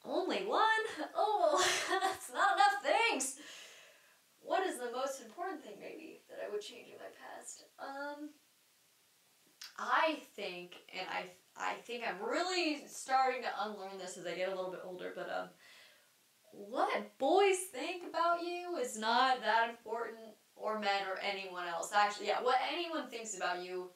[0.05, 0.85] Only one?
[1.15, 1.63] Oh,
[2.01, 3.37] that's not enough things!
[4.41, 7.65] What is the most important thing, maybe, that I would change in my past?
[7.79, 8.31] Um,
[9.79, 14.49] I think, and I, I think I'm really starting to unlearn this as I get
[14.49, 15.49] a little bit older, but um,
[16.57, 20.19] what boys think about you is not that important,
[20.57, 21.93] or men or anyone else.
[21.95, 23.91] Actually, yeah, what anyone thinks about you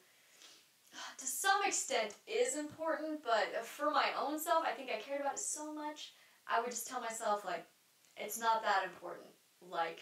[1.17, 5.33] to some extent is important, but for my own self, I think I cared about
[5.33, 6.13] it so much,
[6.47, 7.65] I would just tell myself, like,
[8.17, 9.27] it's not that important.
[9.61, 10.01] Like,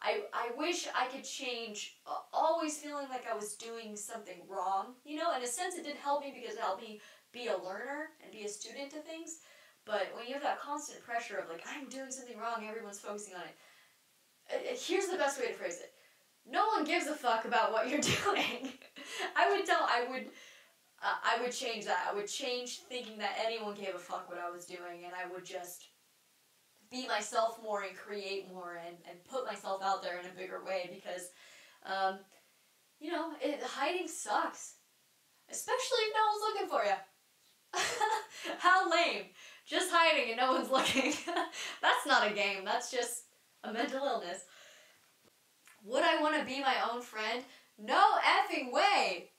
[0.00, 4.94] I, I wish I could change, uh, always feeling like I was doing something wrong.
[5.04, 7.00] You know, in a sense, it did help me because it helped me
[7.32, 9.38] be a learner and be a student to things.
[9.88, 13.34] But when you have that constant pressure of like, I'm doing something wrong, everyone's focusing
[13.34, 13.56] on it.
[14.52, 15.92] Uh, uh, here's the best way to phrase it.
[16.46, 18.70] No one gives a fuck about what you're doing.
[19.34, 20.26] I would tell, I would,
[21.02, 22.06] uh, I would change that.
[22.10, 25.32] I would change thinking that anyone gave a fuck what I was doing, and I
[25.32, 25.86] would just
[26.90, 30.62] be myself more and create more and, and put myself out there in a bigger
[30.64, 31.30] way because,
[31.86, 32.18] um,
[33.00, 34.74] you know, it, hiding sucks.
[35.50, 36.98] Especially if no one's looking for you.
[38.58, 39.24] How lame
[39.68, 41.12] just hiding and no one's looking.
[41.82, 43.24] that's not a game, that's just
[43.64, 44.44] a mental illness.
[45.84, 47.44] Would I want to be my own friend?
[47.78, 49.30] No effing way!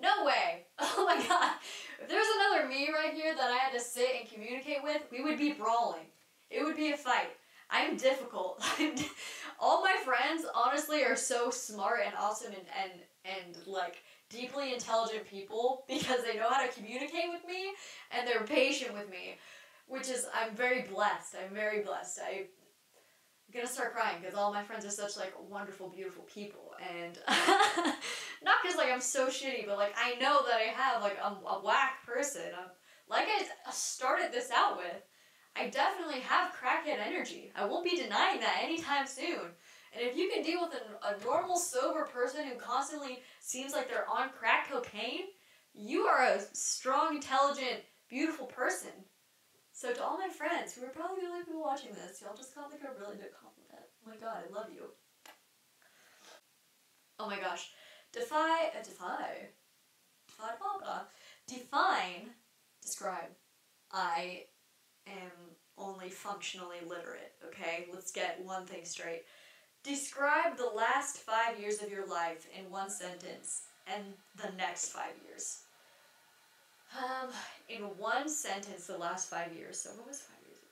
[0.00, 0.66] No way!
[0.82, 1.52] Oh my god.
[2.00, 5.02] If there was another me right here that I had to sit and communicate with,
[5.10, 6.06] we would be brawling.
[6.50, 7.30] It would be a fight.
[7.70, 8.62] I'm difficult.
[9.60, 12.92] All my friends, honestly, are so smart and awesome and, and,
[13.24, 17.72] and like deeply intelligent people because they know how to communicate with me
[18.10, 19.36] and they're patient with me
[19.90, 21.34] which is I'm very blessed.
[21.42, 22.20] I'm very blessed.
[22.24, 22.44] I, am
[23.52, 27.18] gonna start crying because all my friends are such like wonderful, beautiful people, and
[28.42, 31.60] not because like I'm so shitty, but like I know that I have like a,
[31.60, 32.42] whack person.
[32.56, 32.70] I'm,
[33.08, 35.02] like I uh, started this out with,
[35.56, 37.50] I definitely have crackhead energy.
[37.56, 39.50] I won't be denying that anytime soon.
[39.92, 43.88] And if you can deal with a, a normal, sober person who constantly seems like
[43.88, 45.24] they're on crack cocaine,
[45.74, 48.92] you are a strong, intelligent, beautiful person.
[49.80, 52.54] So to all my friends who are probably the only people watching this, y'all just
[52.54, 53.88] got like a really good compliment.
[54.04, 54.82] Oh my god, I love you.
[57.18, 57.70] Oh my gosh.
[58.12, 59.48] Defy, uh, defy,
[60.28, 61.00] defy, blah,
[61.48, 62.28] define,
[62.82, 63.30] describe.
[63.90, 64.44] I
[65.06, 65.32] am
[65.78, 67.86] only functionally literate, okay?
[67.90, 69.22] Let's get one thing straight.
[69.82, 74.04] Describe the last five years of your life in one sentence and
[74.36, 75.60] the next five years.
[76.96, 77.30] Um,
[77.68, 79.80] in one sentence, the last five years.
[79.80, 80.66] So what was five years ago?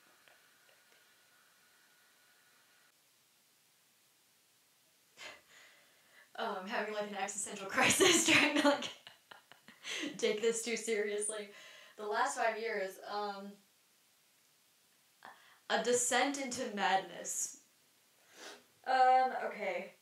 [6.38, 8.88] oh, I'm having like an existential crisis trying to like
[10.18, 11.50] take this too seriously.
[11.96, 13.52] The last five years, um,
[15.70, 17.58] a descent into madness.
[18.86, 19.92] Um, okay.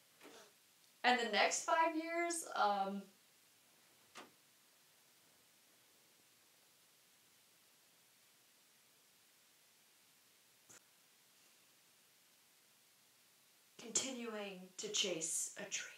[1.05, 3.03] And the next five years, um,
[13.79, 15.93] continuing to chase a dream.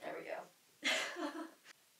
[0.00, 0.90] There we go.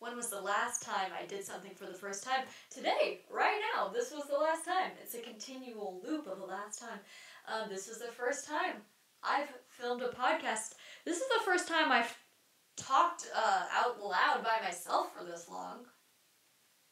[0.00, 2.44] when was the last time I did something for the first time?
[2.70, 3.88] Today, right now.
[3.88, 4.90] This was the last time.
[5.02, 6.98] It's a continual loop of the last time.
[7.48, 8.82] Um, this was the first time
[9.22, 10.74] I've filmed a podcast.
[11.06, 12.14] This is the first time I've
[12.76, 15.86] talked uh, out loud by myself for this long.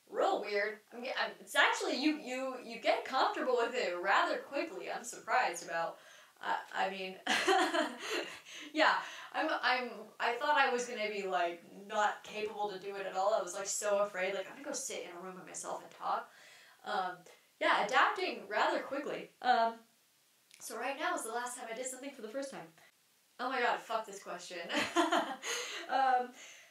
[0.08, 0.78] Real weird.
[0.92, 4.86] I mean, it's actually you you you get comfortable with it rather quickly.
[4.90, 5.98] I'm surprised about.
[6.42, 7.16] Uh, I mean,
[8.72, 8.94] yeah,
[9.32, 13.16] I'm, I'm, I thought I was gonna be like not capable to do it at
[13.16, 13.34] all.
[13.38, 15.82] I was like so afraid, like I'm gonna go sit in a room by myself
[15.82, 16.30] and talk.
[16.84, 17.16] Um,
[17.60, 19.30] yeah, adapting rather quickly.
[19.42, 19.74] Um,
[20.60, 22.66] so right now is the last time I did something for the first time.
[23.38, 24.58] Oh my god, fuck this question.
[25.90, 26.28] um,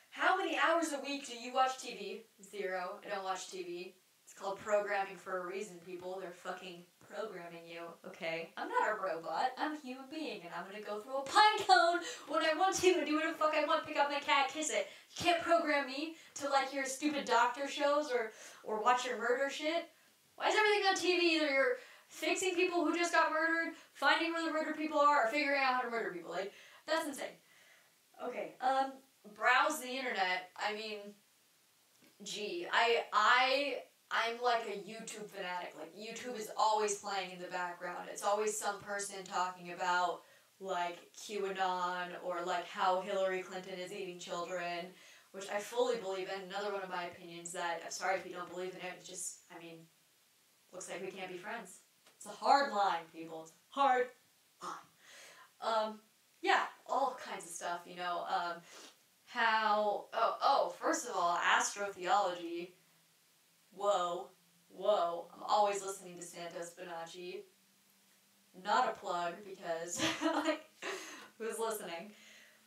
[0.10, 2.22] how many hours a week do you watch TV?
[2.44, 3.00] Zero.
[3.06, 3.94] I don't watch TV.
[4.24, 6.20] It's called programming for a reason, people.
[6.20, 8.50] They're fucking programming you, okay?
[8.56, 9.52] I'm not a robot.
[9.58, 12.76] I'm a human being, and I'm gonna go through a pine cone when I want
[12.76, 13.88] to and do whatever the fuck I want.
[13.88, 14.88] Pick up my cat, kiss it.
[15.18, 18.32] You can't program me to like your stupid doctor shows or
[18.64, 19.90] or watch your murder shit.
[20.36, 21.36] Why is everything on TV?
[21.36, 25.28] Either you're fixing people who just got murdered, finding where the murdered people are, or
[25.28, 26.32] figuring out how to murder people.
[26.32, 26.54] Like
[26.88, 27.38] that's insane.
[28.26, 28.94] Okay, um,
[29.36, 30.50] browse the internet.
[30.58, 31.00] I mean,
[32.24, 33.78] gee, I I
[34.12, 35.76] I'm like a YouTube fanatic.
[35.78, 38.10] Like YouTube is always playing in the background.
[38.12, 40.22] It's always some person talking about
[40.60, 44.88] like QAnon or like how Hillary Clinton is eating children,
[45.32, 46.50] which I fully believe in.
[46.50, 48.94] Another one of my opinions that I'm sorry if you don't believe in it.
[48.98, 49.78] It's just I mean,
[50.74, 51.78] looks like we can't be friends.
[52.18, 53.44] It's a hard line, people.
[53.44, 54.08] It's hard
[54.62, 54.74] line.
[55.62, 56.00] Um,
[56.42, 57.82] yeah, all kinds of stuff.
[57.86, 58.54] You know, um,
[59.28, 62.72] how oh oh first of all, astrotheology
[63.80, 64.28] whoa,
[64.68, 67.44] whoa, I'm always listening to Santos Bonacci.
[68.64, 70.64] Not a plug because, like,
[71.38, 72.12] who's listening?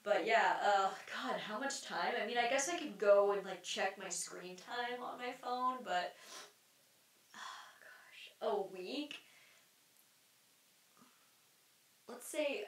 [0.04, 2.14] But yeah, uh, God, how much time?
[2.22, 5.32] I mean, I guess I could go and, like, check my screen time on my
[5.42, 6.14] phone, but,
[7.34, 9.16] oh, gosh, a week?
[12.08, 12.64] Let's say,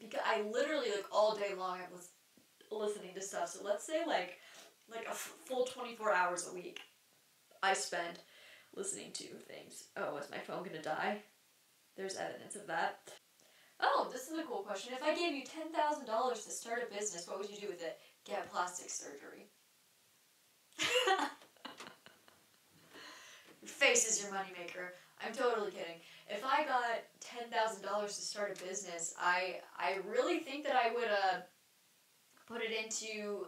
[0.00, 2.08] because I literally, like, all day long I was
[2.70, 4.38] listening to stuff, so let's say, like,
[4.90, 6.80] like a f- full 24 hours a week.
[7.64, 8.18] I spend
[8.76, 9.84] listening to things.
[9.96, 11.22] Oh, is my phone gonna die?
[11.96, 13.10] There's evidence of that.
[13.80, 14.92] Oh, this is a cool question.
[14.94, 17.98] If I gave you $10,000 to start a business, what would you do with it?
[18.26, 19.46] Get plastic surgery.
[23.64, 24.90] face is your moneymaker.
[25.24, 26.00] I'm totally kidding.
[26.28, 31.04] If I got $10,000 to start a business, I, I really think that I would
[31.04, 31.40] uh,
[32.46, 33.46] put it into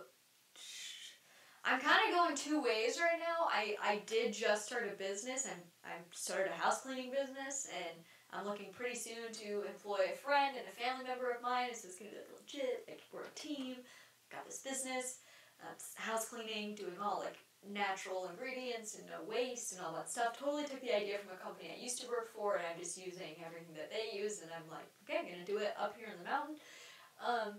[1.66, 3.50] I'm kind of going two ways right now.
[3.50, 7.98] I, I did just start a business and I started a house cleaning business and
[8.30, 11.74] I'm looking pretty soon to employ a friend and a family member of mine.
[11.74, 12.86] So it's going to be legit.
[12.86, 13.82] Like we're a team.
[14.30, 15.18] Got this business,
[15.58, 20.38] uh, house cleaning, doing all like natural ingredients and no waste and all that stuff.
[20.38, 22.94] Totally took the idea from a company I used to work for and I'm just
[22.94, 26.14] using everything that they use and I'm like, okay, I'm to do it up here
[26.14, 26.62] in the mountain.
[27.18, 27.58] Um,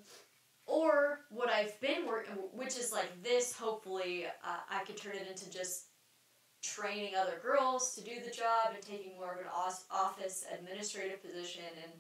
[0.67, 3.53] or what I've been working, which is like this.
[3.53, 5.86] Hopefully, uh, I could turn it into just
[6.62, 9.47] training other girls to do the job and taking more of an
[9.89, 11.93] office administrative position and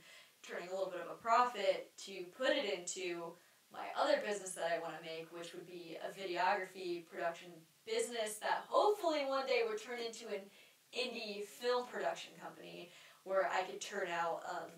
[0.43, 3.31] turning a little bit of a profit to put it into
[3.71, 7.49] my other business that I want to make, which would be a videography production
[7.85, 10.41] business that hopefully one day would turn into an
[10.97, 12.91] indie film production company
[13.23, 14.69] where I could turn out um,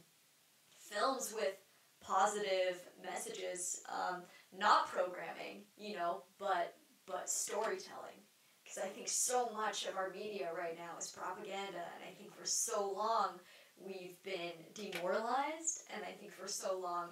[0.77, 1.53] films with
[2.01, 4.21] positive messages, um,
[4.57, 6.75] not programming, you know, but
[7.05, 8.19] but storytelling.
[8.63, 12.31] Because I think so much of our media right now is propaganda, and I think
[12.31, 13.39] for so long
[13.83, 17.09] we've been demoralized, and I think for so long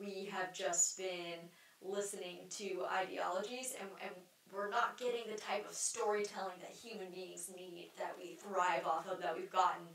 [0.00, 1.38] we have just been
[1.80, 4.10] listening to ideologies, and, and
[4.52, 9.06] we're not getting the type of storytelling that human beings need, that we thrive off
[9.08, 9.86] of, that we've gotten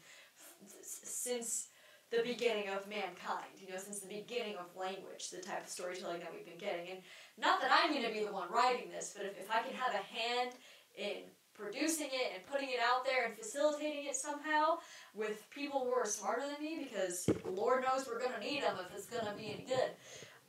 [0.82, 1.68] since
[2.12, 6.20] the beginning of mankind, you know, since the beginning of language, the type of storytelling
[6.20, 6.90] that we've been getting.
[6.92, 7.00] And
[7.38, 9.74] not that I'm going to be the one writing this, but if, if I can
[9.74, 10.52] have a hand
[10.98, 14.78] in producing it and putting it out there and facilitating it somehow
[15.16, 18.76] with people who are smarter than me, because Lord knows we're going to need them
[18.86, 19.92] if it's going to be any good.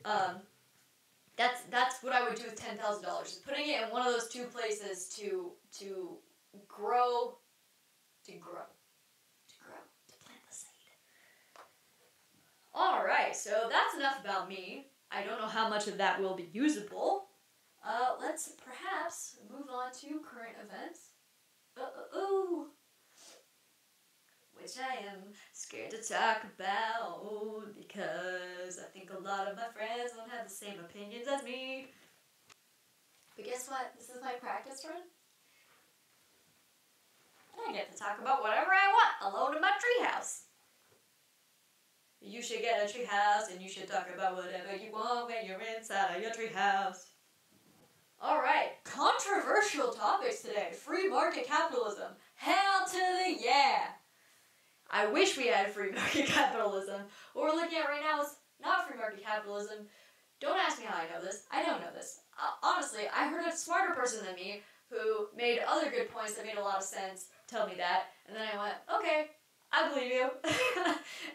[0.05, 0.41] Um,
[1.37, 3.39] that's that's what I would do with ten thousand dollars.
[3.47, 6.17] Putting it in one of those two places to to
[6.67, 7.37] grow,
[8.25, 8.61] to grow.
[8.61, 9.81] All right.
[12.75, 14.87] Alright, so that's enough about me.
[15.11, 17.27] I don't know how much of that will be usable.
[17.85, 21.11] Uh, let's perhaps move on to current events.
[21.77, 22.67] Uh, ooh.
[24.53, 30.13] Which I am scared to talk about because I think a lot of my friends
[30.15, 31.87] don't have the same opinions as me.
[33.35, 33.93] But guess what?
[33.97, 35.01] This is my practice run.
[37.53, 40.43] And I get to talk about whatever I want alone in my treehouse.
[42.23, 45.59] You should get a treehouse and you should talk about whatever you want when you're
[45.77, 47.07] inside of your treehouse.
[48.23, 50.69] Alright, controversial topics today.
[50.71, 52.13] Free market capitalism.
[52.35, 53.87] Hell to the yeah!
[54.89, 57.01] I wish we had free market capitalism.
[57.33, 59.87] What we're looking at right now is not free market capitalism.
[60.39, 61.43] Don't ask me how I know this.
[61.51, 62.21] I don't know this.
[62.39, 66.45] Uh, honestly, I heard a smarter person than me who made other good points that
[66.45, 69.27] made a lot of sense tell me that, and then I went, okay,
[69.73, 70.29] I believe you.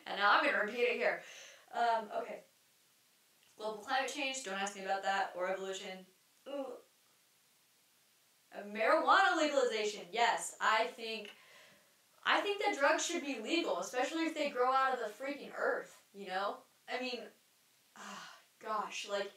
[0.06, 1.22] and now I'm going to repeat it here.
[1.74, 2.40] Um, okay.
[3.58, 6.06] Global climate change, don't ask me about that, or evolution.
[6.48, 6.66] Ooh.
[8.72, 11.30] marijuana legalization, yes, I think
[12.24, 15.50] I think that drugs should be legal, especially if they grow out of the freaking
[15.58, 16.58] earth, you know?
[16.86, 17.20] I mean,
[17.96, 18.28] oh,
[18.62, 19.32] gosh, like,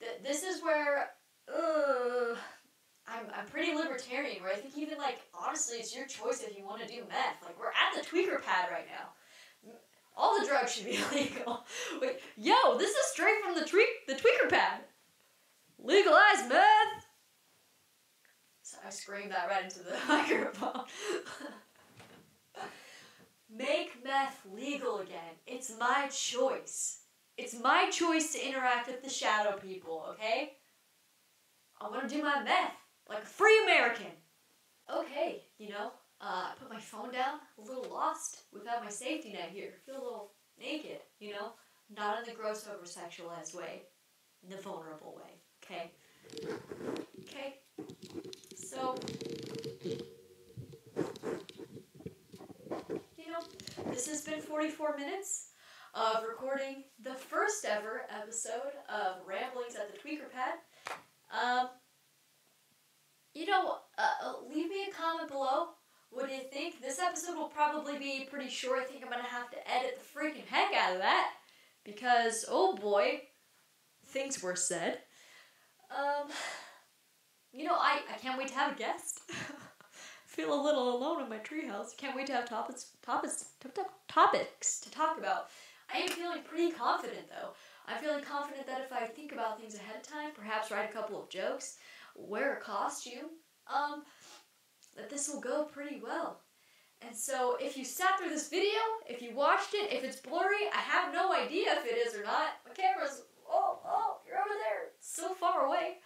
[0.00, 1.10] th- this is where,
[1.48, 2.36] uh,
[3.08, 6.64] I'm, I'm pretty libertarian, where I think even, like, honestly, it's your choice if you
[6.64, 7.42] want to do meth.
[7.44, 9.10] Like, we're at the tweaker pad right now.
[10.16, 11.64] All the drugs should be illegal.
[12.00, 14.80] Wait, yo, this is straight from the tweak the tweaker pad.
[15.78, 17.06] Legalize meth.
[18.62, 20.84] So I screamed that right into the microphone.
[23.54, 25.36] Make meth legal again.
[25.46, 27.00] It's my choice.
[27.36, 30.54] It's my choice to interact with the shadow people, okay?
[31.80, 32.72] I want to do my meth
[33.08, 34.06] like a free American.
[34.92, 39.32] Okay, you know, uh, I put my phone down, a little lost without my safety
[39.32, 39.74] net here.
[39.84, 41.52] Feel a little naked, you know?
[41.94, 43.82] Not in the gross over sexualized way,
[44.42, 45.92] in the vulnerable way, okay?
[47.22, 47.60] Okay?
[48.56, 48.96] So,
[53.16, 53.42] you know,
[53.90, 55.50] This has been 44 minutes
[55.94, 60.58] of recording the first ever episode of Ramblings at the Tweaker Pad.
[61.32, 61.68] Um,
[63.36, 65.68] you know, uh, uh, leave me a comment below.
[66.10, 66.80] What do you think?
[66.80, 68.80] This episode will probably be pretty short.
[68.80, 71.32] I think I'm to have to edit the freaking heck out of that.
[71.84, 73.20] Because, oh boy,
[74.06, 75.00] things were said.
[75.90, 76.28] Um,
[77.52, 79.20] you know, I, I can't wait to have a guest.
[80.26, 81.96] feel a little alone in my treehouse.
[81.96, 83.50] Can't wait to have topics, topics,
[84.08, 85.48] topics to talk about.
[85.92, 87.50] I am feeling pretty confident though.
[87.86, 90.92] I'm feeling confident that if I think about things ahead of time, perhaps write a
[90.92, 91.76] couple of jokes,
[92.16, 93.30] wear a costume,
[93.72, 94.02] um,
[94.96, 96.40] that this will go pretty well.
[97.06, 100.68] And so if you sat through this video, if you watched it, if it's blurry,
[100.74, 102.48] I have no idea if it is or not.
[102.66, 104.92] My camera's, oh, oh, you're over there.
[105.00, 105.96] So far away.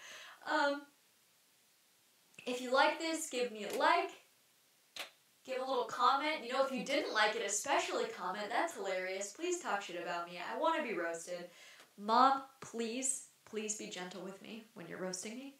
[0.51, 0.83] Um,
[2.47, 4.11] if you like this, give me a like
[5.51, 6.45] give a little comment.
[6.45, 8.47] You know, if you didn't like it, especially comment.
[8.51, 9.33] That's hilarious.
[9.33, 10.39] Please talk shit about me.
[10.39, 11.51] I want to be roasted.
[11.99, 15.55] Mom, please, please be gentle with me when you're roasting me.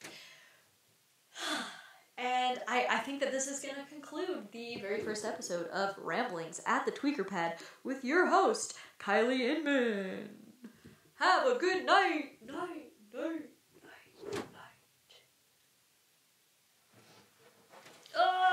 [2.19, 5.97] And I, I think that this is going to conclude the very first episode of
[5.97, 10.29] Ramblings at the Tweaker Pad with your host, Kylie Inman.
[11.15, 13.49] Have a good night, night, night,
[13.83, 14.43] night, night.
[18.17, 18.51] Oh!